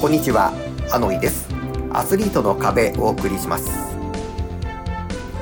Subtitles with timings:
[0.00, 0.54] こんにちは、
[0.92, 1.46] アノイです。
[1.92, 3.70] アスリートの壁をお送りします。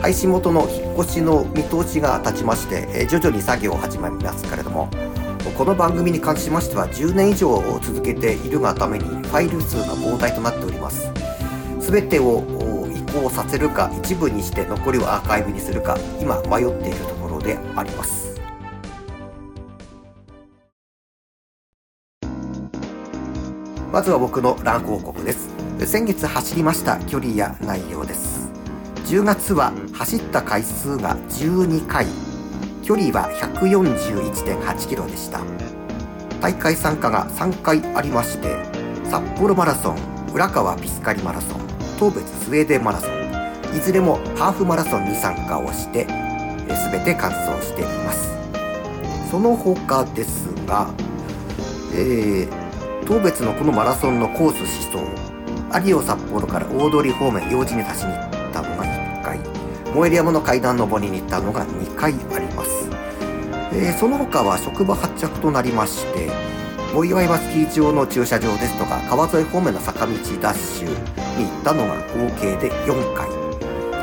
[0.00, 4.88] 配信元の引っ越しの見通しが立ちまして、えー徐々に作業を始まりますけれども、
[5.58, 7.48] この番組に関しましては10年以上
[7.82, 11.10] 続けているがためにファイル数が膨大となっております。
[11.80, 12.44] すべてを
[12.94, 18.33] 移行させるか一部にして残りをアーカイブにするか今迷っているところであります。
[23.94, 25.50] まずは僕のラン報告です。
[25.86, 28.50] 先月走りました距離や内容です。
[29.06, 32.04] 10月は走った回数が12回、
[32.82, 33.30] 距離は
[33.60, 35.42] 141.8キロでした。
[36.40, 38.56] 大会参加が3回ありまして、
[39.04, 39.96] 札幌マラソン、
[40.34, 41.60] 浦川ピスカリマラソン、
[41.96, 46.08] 東別スウェーデンマラソン、いずれもハーフマラソンに参加をして、
[46.74, 48.36] すべて完走しています。
[49.30, 50.90] その他ですが、
[51.92, 52.63] えー
[53.06, 59.38] 当別のこのマラソンのコース思想有オ札幌から大通方面用事に立ちに行ったのが1回
[59.94, 62.88] 燃える山の階段登りに行ったのが2回あります、
[63.72, 66.30] えーその他は職場発着となりまして
[66.94, 70.88] 大岩山スキー場の駐車場ですとか川沿い方面の坂道ダッシュ
[71.38, 73.28] に行ったのが合計で4回。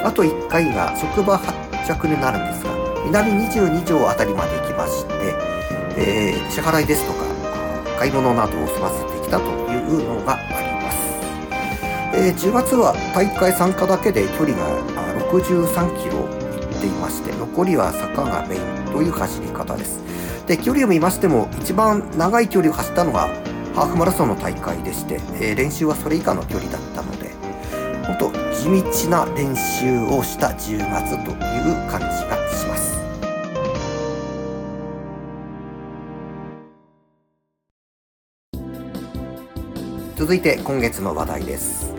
[0.03, 1.53] あと1回が職場発
[1.87, 2.71] 着になるんですが
[3.05, 5.13] 南22条あたりまで行きまして、
[5.97, 7.30] えー支払いですとか
[8.01, 10.97] 買い物などを済ませてきたというのがあります、
[12.17, 14.81] えー10月は大会参加だけで距離が
[15.29, 20.01] 63キロ行っていまして残りは坂がメインという走り方です。
[20.47, 23.27] で距離を見ましても一番長い距離を走ったのが
[23.75, 27.29] ハーフマラソンの大会でして、えー練習はそれ以下の距離だったので
[28.07, 28.65] 本当地
[29.05, 32.40] 道な練習をした10月という感じが
[40.21, 41.95] 続いて今月の話題です、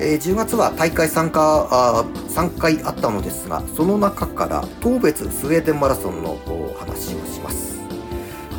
[0.00, 7.78] えー10月は大会参加あ3回あったのですがその中から当別スウェーデンマラソンのお話をします。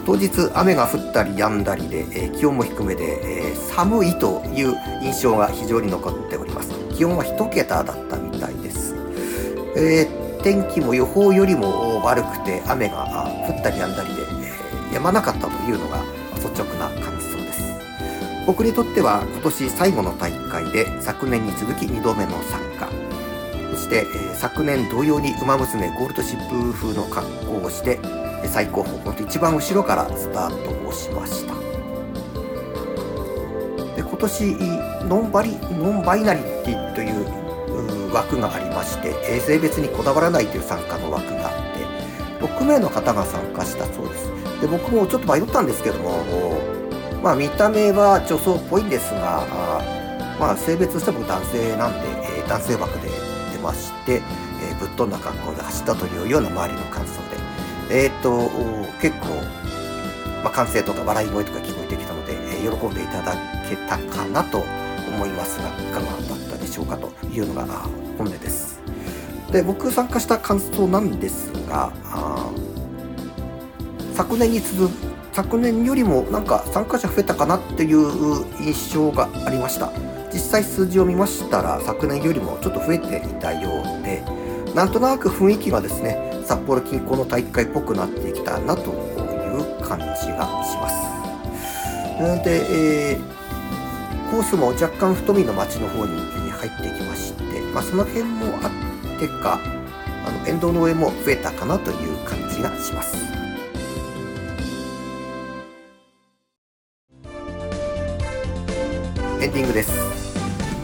[0.06, 6.70] 当日雨が降ったり止んだりで、えー気温も低めで、えー寒いという印象が非常に残っております。
[6.96, 8.94] 気温は1桁だったみたいです、
[9.76, 14.22] えー天気も予報よりも悪くて雨が降ったり止んだりで、
[14.92, 16.04] えー止まなかったというのが
[16.36, 17.19] 率直な感
[18.50, 22.90] 僕にとっては今年最後の大会で昨年に続き2度目の参加。
[23.70, 28.00] そして、え昨年同様に馬娘ゴールドシップ風の格好をして
[28.46, 31.54] 最高峰ほんと一番後ろからスタートをしました。
[33.96, 34.56] で今年
[35.08, 44.32] ノンバリノンバイナリティという枠がありまして性別にこだわらないという参加の枠があって6名の方が参加したそうです。
[44.62, 46.79] で僕もちょっと迷ったんですけども
[47.22, 53.10] まあ見た目は女装っぽいんですが、あまあ性別としても男性なんで、えー男性枠で
[53.54, 54.22] 出まして、
[54.62, 58.50] えーぶっ飛んだ格好で走ったというような周りの感想で、えーっと、
[59.02, 59.28] 結構、
[60.44, 63.36] まあ、歓声とか笑い声とか聞こえてきたので、えー喜んでいただ
[63.70, 64.64] けたかなと
[65.14, 67.66] 思いますが、いかがだったでしょうかというのが
[68.18, 68.80] 本音です。
[69.52, 72.50] で、僕参加した感想なんですが、あ
[74.16, 74.90] 昨年に続
[75.34, 79.92] 昨年よりもなんか参加者増えたかなっていう印象がありました。
[80.32, 84.24] 実際数字を見ましたら昨年よりもちょっと増えていたようで
[84.76, 92.22] なんとなく雰囲気がですね札幌近郊の大会っぽくなってきたなという感じがします。
[92.22, 93.40] なので、えー
[94.30, 98.68] コースも若干太みの町の方に入ってきまして、まあ、その辺もあ
[99.16, 99.60] ってか
[100.24, 103.29] あの沿道の上も増えたかなという感じがします。
[109.42, 109.92] エンディングです。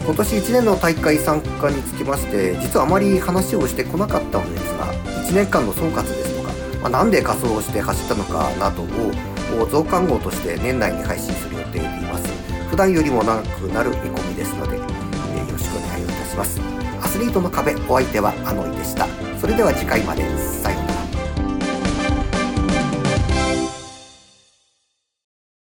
[0.04, 4.94] 今年1年の大会参加につきまして実はあまり話をしてこなかったのですが
[5.24, 12.26] 1年間の総括ですとか、まあ、なんで仮装をして走ったのかなどを増刊号として年内に配信する予定でいます。
[12.70, 16.60] 普段よりも長くなる見込みですので、えーよろしくお願いをいたします。
[17.02, 19.08] アスリートの壁お相手はアノイでした。
[19.40, 20.22] それでは次回まで。
[20.38, 20.85] さようなら。